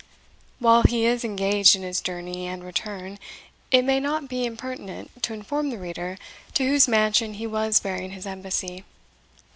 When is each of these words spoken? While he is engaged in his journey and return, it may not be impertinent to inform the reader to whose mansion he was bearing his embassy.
While 0.57 0.81
he 0.81 1.05
is 1.05 1.23
engaged 1.23 1.75
in 1.75 1.83
his 1.83 2.01
journey 2.01 2.47
and 2.47 2.63
return, 2.63 3.19
it 3.69 3.85
may 3.85 3.99
not 3.99 4.27
be 4.27 4.47
impertinent 4.47 5.21
to 5.21 5.33
inform 5.35 5.69
the 5.69 5.77
reader 5.77 6.17
to 6.55 6.65
whose 6.67 6.87
mansion 6.87 7.35
he 7.35 7.45
was 7.45 7.79
bearing 7.79 8.09
his 8.09 8.25
embassy. 8.25 8.83